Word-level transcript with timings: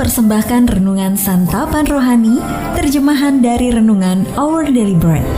mempersembahkan 0.00 0.80
renungan 0.80 1.12
santapan 1.12 1.84
rohani, 1.84 2.40
terjemahan 2.72 3.44
dari 3.44 3.68
renungan 3.68 4.24
Our 4.32 4.64
Daily 4.72 4.96
Bread. 4.96 5.28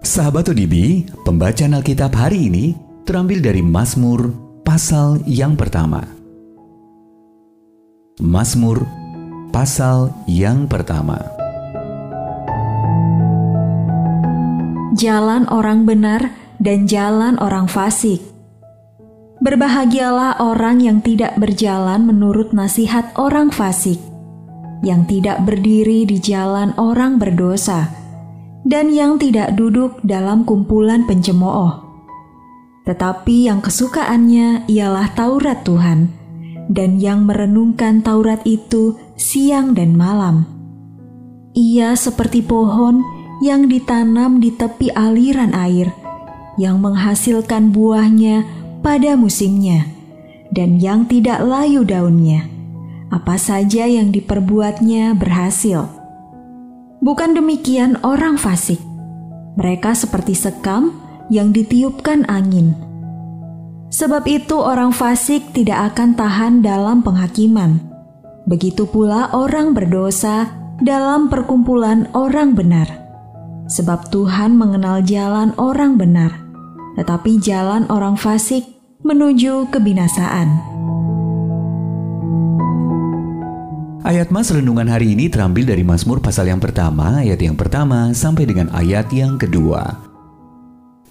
Sahabat 0.00 0.48
ODB, 0.48 1.04
pembacaan 1.28 1.76
Alkitab 1.76 2.16
hari 2.16 2.48
ini 2.48 2.72
terambil 3.04 3.44
dari 3.44 3.60
Mazmur 3.60 4.32
pasal 4.64 5.20
yang 5.28 5.60
pertama. 5.60 6.17
Mazmur 8.18 8.82
pasal 9.54 10.10
yang 10.26 10.66
pertama. 10.66 11.22
Jalan 14.98 15.46
orang 15.46 15.86
benar 15.86 16.34
dan 16.58 16.90
jalan 16.90 17.38
orang 17.38 17.70
fasik. 17.70 18.18
Berbahagialah 19.38 20.42
orang 20.42 20.82
yang 20.82 20.98
tidak 20.98 21.38
berjalan 21.38 22.10
menurut 22.10 22.50
nasihat 22.50 23.14
orang 23.14 23.54
fasik, 23.54 24.02
yang 24.82 25.06
tidak 25.06 25.38
berdiri 25.46 26.02
di 26.02 26.18
jalan 26.18 26.74
orang 26.74 27.22
berdosa 27.22 27.86
dan 28.66 28.90
yang 28.90 29.22
tidak 29.22 29.54
duduk 29.54 29.94
dalam 30.02 30.42
kumpulan 30.42 31.06
pencemooh. 31.06 31.86
Tetapi 32.82 33.46
yang 33.46 33.62
kesukaannya 33.62 34.66
ialah 34.66 35.06
Taurat 35.14 35.62
Tuhan, 35.62 36.17
dan 36.68 37.00
yang 37.00 37.24
merenungkan 37.24 38.04
Taurat 38.04 38.44
itu 38.44 38.96
siang 39.16 39.72
dan 39.72 39.96
malam. 39.96 40.44
Ia 41.56 41.96
seperti 41.96 42.44
pohon 42.44 43.02
yang 43.42 43.66
ditanam 43.66 44.38
di 44.38 44.54
tepi 44.54 44.92
aliran 44.92 45.56
air, 45.56 45.90
yang 46.60 46.78
menghasilkan 46.78 47.74
buahnya 47.74 48.44
pada 48.84 49.18
musimnya, 49.18 49.88
dan 50.54 50.78
yang 50.78 51.08
tidak 51.08 51.42
layu 51.42 51.82
daunnya. 51.82 52.46
Apa 53.08 53.40
saja 53.40 53.88
yang 53.88 54.12
diperbuatnya 54.12 55.16
berhasil 55.16 55.98
Bukan 56.98 57.38
demikian 57.38 57.94
orang 58.02 58.34
fasik. 58.34 58.82
Mereka 59.54 59.94
seperti 59.94 60.34
sekam 60.34 60.98
yang 61.30 61.54
ditiupkan 61.54 62.26
angin. 62.26 62.74
Sebab 63.88 64.28
itu 64.28 64.60
orang 64.60 64.92
fasik 64.92 65.56
tidak 65.56 65.94
akan 65.94 66.12
tahan 66.12 66.60
dalam 66.60 67.00
penghakiman. 67.00 67.80
Begitu 68.44 68.84
pula 68.84 69.32
orang 69.32 69.72
berdosa 69.72 70.52
dalam 70.84 71.32
perkumpulan 71.32 72.04
orang 72.12 72.52
benar. 72.52 72.88
Sebab 73.68 74.08
Tuhan 74.12 74.56
mengenal 74.56 75.04
jalan 75.04 75.52
orang 75.60 76.00
benar, 76.00 76.32
tetapi 76.96 77.40
jalan 77.40 77.84
orang 77.92 78.16
fasik 78.16 78.64
menuju 79.04 79.68
kebinasaan. 79.68 80.48
Ayat 84.08 84.32
Mas 84.32 84.48
Renungan 84.48 84.88
hari 84.88 85.12
ini 85.12 85.28
terambil 85.28 85.68
dari 85.68 85.84
Mazmur 85.84 86.24
pasal 86.24 86.48
yang 86.48 86.64
pertama, 86.64 87.20
ayat 87.20 87.44
yang 87.44 87.60
pertama 87.60 88.16
sampai 88.16 88.48
dengan 88.48 88.72
ayat 88.72 89.12
yang 89.12 89.36
kedua. 89.36 90.07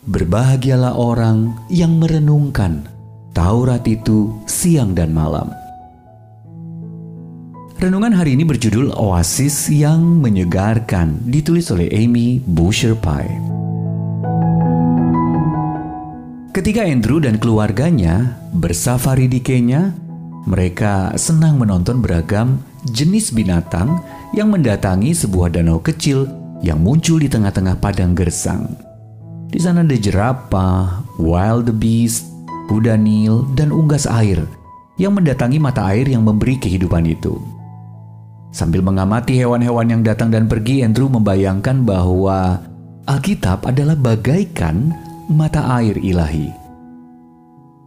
Berbahagialah 0.08 0.95
orang 0.95 1.67
yang 1.67 2.00
merenungkan 2.00 2.88
Taurat 3.36 3.83
itu 3.83 4.31
siang 4.47 4.95
dan 4.95 5.11
malam. 5.11 5.52
Renungan 7.75 8.16
hari 8.16 8.39
ini 8.39 8.47
berjudul 8.47 8.95
Oasis 8.95 9.67
yang 9.67 10.23
Menyegarkan, 10.23 11.27
ditulis 11.27 11.67
oleh 11.76 11.92
Amy 11.92 12.39
Busher 12.39 12.95
Pye. 12.95 13.36
Ketika 16.55 16.87
Andrew 16.87 17.20
dan 17.20 17.36
keluarganya 17.36 18.39
bersafari 18.55 19.27
di 19.27 19.43
Kenya, 19.43 19.92
mereka 20.48 21.20
senang 21.20 21.59
menonton 21.59 21.99
beragam 21.99 22.64
jenis 22.95 23.36
binatang 23.36 23.99
yang 24.32 24.55
mendatangi 24.55 25.11
sebuah 25.11 25.52
danau 25.52 25.83
kecil 25.83 26.32
yang 26.64 26.80
muncul 26.80 27.20
di 27.20 27.27
tengah-tengah 27.27 27.76
padang 27.77 28.15
gersang. 28.15 28.86
Di 29.47 29.63
sana 29.63 29.81
ada 29.81 29.95
jerapah, 29.95 31.08
wild 31.15 31.71
beast, 31.80 32.27
kuda 32.67 32.99
nil, 32.99 33.47
dan 33.55 33.71
unggas 33.71 34.03
air 34.03 34.43
yang 34.99 35.15
mendatangi 35.15 35.55
mata 35.55 35.87
air 35.87 36.03
yang 36.03 36.27
memberi 36.27 36.59
kehidupan 36.59 37.08
itu. 37.08 37.39
Sambil 38.52 38.83
mengamati 38.83 39.37
hewan-hewan 39.39 39.87
yang 39.87 40.02
datang 40.03 40.33
dan 40.33 40.52
pergi, 40.52 40.83
Andrew 40.83 41.08
membayangkan 41.08 41.87
bahwa 41.87 42.59
Alkitab 43.08 43.63
adalah 43.63 43.95
bagaikan 43.95 44.91
mata 45.31 45.64
air 45.79 45.95
ilahi. 45.95 46.52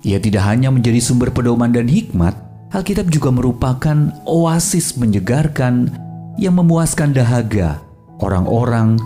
Ia 0.01 0.17
tidak 0.17 0.49
hanya 0.49 0.73
menjadi 0.73 0.97
sumber 0.97 1.29
pedoman 1.29 1.77
dan 1.77 1.85
hikmat, 1.85 2.33
Alkitab 2.73 3.13
juga 3.13 3.29
merupakan 3.35 4.15
oasis 4.25 4.97
menyegarkan 4.97 5.93
yang 6.41 6.57
memuaskan 6.57 7.13
dahaga 7.13 7.83
orang-orang 8.23 8.97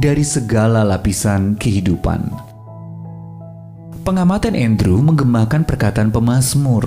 dari 0.00 0.26
segala 0.26 0.82
lapisan 0.82 1.54
kehidupan. 1.54 2.26
Pengamatan 4.02 4.52
Andrew 4.58 5.00
menggemakan 5.00 5.64
perkataan 5.64 6.12
pemazmur 6.12 6.84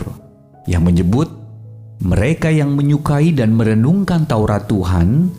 yang 0.69 0.85
menyebut 0.85 1.31
mereka 2.03 2.53
yang 2.53 2.77
menyukai 2.77 3.33
dan 3.33 3.57
merenungkan 3.57 4.29
Taurat 4.29 4.69
Tuhan 4.69 5.33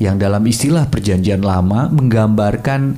yang 0.00 0.16
dalam 0.16 0.40
istilah 0.48 0.88
perjanjian 0.88 1.44
lama 1.44 1.92
menggambarkan 1.92 2.96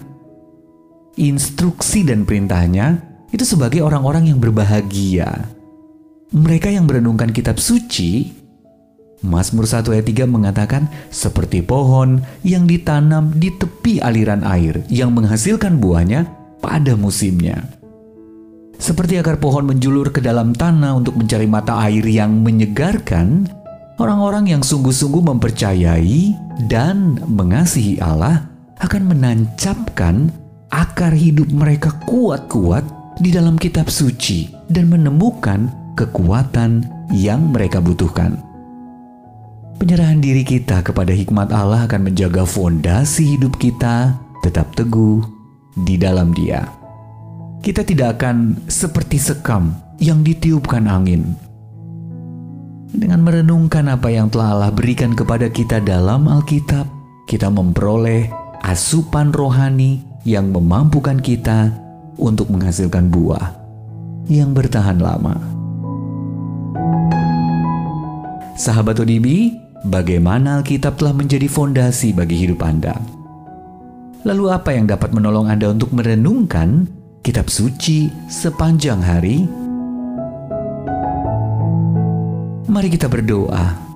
instruksi 1.19 2.07
dan 2.07 2.23
perintahnya 2.23 3.03
itu 3.35 3.43
sebagai 3.43 3.83
orang-orang 3.83 4.31
yang 4.31 4.39
berbahagia 4.39 5.59
mereka 6.29 6.69
yang 6.69 6.85
merenungkan 6.85 7.33
kitab 7.33 7.57
suci, 7.57 8.29
Mazmur 9.23 9.67
1 9.67 9.91
ayat 9.91 10.07
3 10.07 10.31
mengatakan 10.31 10.87
seperti 11.11 11.59
pohon 11.65 12.23
yang 12.47 12.71
ditanam 12.71 13.35
di 13.35 13.51
tepi 13.51 13.99
aliran 13.99 14.47
air 14.47 14.87
yang 14.87 15.11
menghasilkan 15.11 15.83
buahnya 15.83 16.27
pada 16.63 16.95
musimnya. 16.95 17.67
Seperti 18.79 19.19
akar 19.19 19.43
pohon 19.43 19.67
menjulur 19.67 20.15
ke 20.15 20.23
dalam 20.23 20.55
tanah 20.55 20.95
untuk 20.95 21.19
mencari 21.19 21.51
mata 21.51 21.83
air 21.83 22.07
yang 22.07 22.47
menyegarkan, 22.47 23.51
orang-orang 23.99 24.55
yang 24.55 24.63
sungguh-sungguh 24.63 25.27
mempercayai 25.35 26.39
dan 26.71 27.19
mengasihi 27.27 27.99
Allah 27.99 28.47
akan 28.79 29.11
menancapkan 29.11 30.31
akar 30.71 31.11
hidup 31.11 31.51
mereka 31.51 31.91
kuat-kuat 32.07 32.87
di 33.19 33.35
dalam 33.35 33.59
kitab 33.59 33.91
suci 33.91 34.47
dan 34.71 34.87
menemukan 34.87 35.67
kekuatan 35.99 36.87
yang 37.11 37.51
mereka 37.51 37.83
butuhkan. 37.83 38.39
Penyerahan 39.79 40.19
diri 40.19 40.43
kita 40.43 40.83
kepada 40.83 41.15
hikmat 41.15 41.55
Allah 41.55 41.87
akan 41.87 42.11
menjaga 42.11 42.43
fondasi 42.43 43.39
hidup 43.39 43.63
kita 43.63 44.19
tetap 44.43 44.75
teguh 44.75 45.23
di 45.87 45.95
dalam 45.95 46.35
Dia. 46.35 46.67
Kita 47.63 47.87
tidak 47.87 48.19
akan 48.19 48.67
seperti 48.67 49.23
sekam 49.23 49.71
yang 50.03 50.27
ditiupkan 50.27 50.91
angin. 50.91 51.31
Dengan 52.91 53.23
merenungkan 53.23 53.87
apa 53.87 54.11
yang 54.11 54.27
telah 54.27 54.59
Allah 54.59 54.75
berikan 54.75 55.15
kepada 55.15 55.47
kita 55.47 55.79
dalam 55.79 56.27
Alkitab, 56.27 56.91
kita 57.31 57.47
memperoleh 57.47 58.27
asupan 58.67 59.31
rohani 59.31 60.03
yang 60.27 60.51
memampukan 60.51 61.23
kita 61.23 61.71
untuk 62.19 62.51
menghasilkan 62.51 63.15
buah 63.15 63.55
yang 64.27 64.51
bertahan 64.51 64.99
lama. 64.99 65.39
Sahabat 68.59 68.99
ODB, 68.99 69.55
bagaimana 69.87 70.59
Alkitab 70.59 70.99
telah 70.99 71.15
menjadi 71.15 71.47
fondasi 71.47 72.11
bagi 72.17 72.47
hidup 72.47 72.65
Anda? 72.65 72.99
Lalu 74.27 74.45
apa 74.51 74.75
yang 74.75 74.91
dapat 74.91 75.15
menolong 75.15 75.47
Anda 75.47 75.71
untuk 75.71 75.95
merenungkan 75.95 76.91
kitab 77.23 77.47
suci 77.47 78.11
sepanjang 78.27 78.99
hari? 78.99 79.47
Mari 82.69 82.89
kita 82.93 83.07
berdoa. 83.07 83.89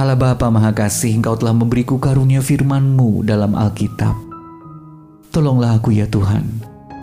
Allah 0.00 0.16
Bapa 0.16 0.48
Maha 0.48 0.72
Kasih, 0.72 1.12
Engkau 1.20 1.36
telah 1.36 1.52
memberiku 1.52 2.00
karunia 2.00 2.40
firman-Mu 2.40 3.20
dalam 3.22 3.52
Alkitab. 3.52 4.16
Tolonglah 5.30 5.76
aku 5.76 5.92
ya 5.92 6.08
Tuhan, 6.08 6.48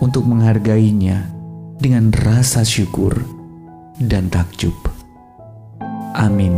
untuk 0.02 0.26
menghargainya 0.26 1.30
dengan 1.78 2.10
rasa 2.12 2.66
syukur 2.66 3.14
dan 4.02 4.28
takjub. 4.34 4.76
Amin. 6.18 6.58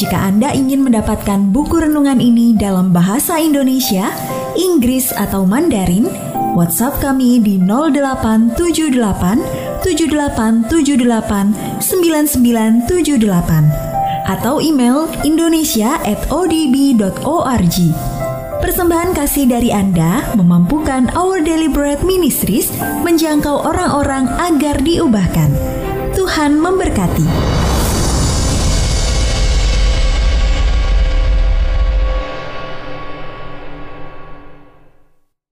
Jika 0.00 0.16
Anda 0.16 0.56
ingin 0.56 0.80
mendapatkan 0.80 1.52
buku 1.52 1.84
renungan 1.84 2.24
ini 2.24 2.56
dalam 2.56 2.88
bahasa 2.88 3.36
Indonesia, 3.36 4.08
Inggris 4.56 5.12
atau 5.12 5.44
Mandarin, 5.44 6.08
WhatsApp 6.56 7.04
kami 7.04 7.36
di 7.36 7.60
0878 7.60 8.56
7878 9.84 11.84
9978 11.84 14.24
atau 14.24 14.56
email 14.64 15.04
indonesia@odb.org. 15.20 17.76
Persembahan 18.64 19.12
kasih 19.12 19.52
dari 19.52 19.68
Anda 19.68 20.32
memampukan 20.32 21.12
Our 21.12 21.44
Bread 21.76 22.08
Ministries 22.08 22.72
menjangkau 23.04 23.68
orang-orang 23.68 24.32
agar 24.48 24.80
diubahkan. 24.80 25.52
Tuhan 26.16 26.56
memberkati. 26.56 27.68